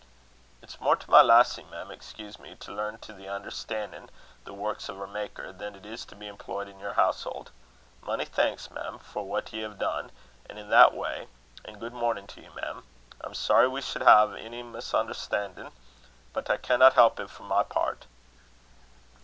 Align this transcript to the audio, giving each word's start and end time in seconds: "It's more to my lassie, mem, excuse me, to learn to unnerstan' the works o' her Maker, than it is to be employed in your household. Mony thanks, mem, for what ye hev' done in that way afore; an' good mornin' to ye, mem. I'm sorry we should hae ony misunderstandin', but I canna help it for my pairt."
"It's 0.63 0.79
more 0.81 0.95
to 0.95 1.11
my 1.11 1.21
lassie, 1.21 1.61
mem, 1.63 1.91
excuse 1.91 2.39
me, 2.39 2.55
to 2.55 2.71
learn 2.73 2.97
to 3.01 3.13
unnerstan' 3.13 4.09
the 4.45 4.51
works 4.51 4.89
o' 4.89 4.95
her 4.95 5.05
Maker, 5.05 5.53
than 5.53 5.75
it 5.75 5.85
is 5.85 6.05
to 6.05 6.15
be 6.15 6.25
employed 6.25 6.67
in 6.67 6.79
your 6.79 6.93
household. 6.93 7.51
Mony 8.01 8.25
thanks, 8.25 8.71
mem, 8.71 8.97
for 8.97 9.23
what 9.27 9.53
ye 9.53 9.61
hev' 9.61 9.77
done 9.77 10.11
in 10.49 10.69
that 10.71 10.95
way 10.95 11.27
afore; 11.65 11.69
an' 11.71 11.79
good 11.79 11.93
mornin' 11.93 12.25
to 12.25 12.41
ye, 12.41 12.49
mem. 12.49 12.83
I'm 13.23 13.35
sorry 13.35 13.67
we 13.67 13.81
should 13.83 14.01
hae 14.01 14.09
ony 14.43 14.63
misunderstandin', 14.63 15.71
but 16.33 16.49
I 16.49 16.57
canna 16.57 16.89
help 16.89 17.19
it 17.19 17.29
for 17.29 17.43
my 17.43 17.61
pairt." 17.61 18.07